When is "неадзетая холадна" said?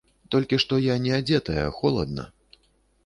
1.03-2.27